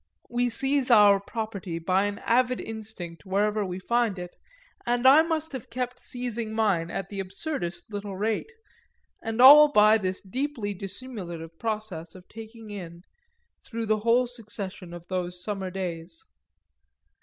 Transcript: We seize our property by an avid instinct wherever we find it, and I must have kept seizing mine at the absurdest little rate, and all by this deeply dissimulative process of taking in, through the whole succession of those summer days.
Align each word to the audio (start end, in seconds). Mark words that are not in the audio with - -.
We 0.31 0.49
seize 0.49 0.89
our 0.89 1.19
property 1.19 1.77
by 1.77 2.05
an 2.05 2.17
avid 2.25 2.59
instinct 2.59 3.23
wherever 3.23 3.63
we 3.63 3.77
find 3.77 4.17
it, 4.17 4.35
and 4.83 5.05
I 5.07 5.21
must 5.21 5.51
have 5.51 5.69
kept 5.69 5.99
seizing 5.99 6.53
mine 6.53 6.89
at 6.89 7.09
the 7.09 7.19
absurdest 7.19 7.83
little 7.91 8.17
rate, 8.17 8.51
and 9.21 9.39
all 9.39 9.71
by 9.71 9.99
this 9.99 10.19
deeply 10.19 10.73
dissimulative 10.73 11.59
process 11.59 12.15
of 12.15 12.27
taking 12.27 12.71
in, 12.71 13.03
through 13.63 13.85
the 13.85 13.97
whole 13.99 14.25
succession 14.25 14.91
of 14.91 15.05
those 15.07 15.43
summer 15.43 15.69
days. 15.69 16.25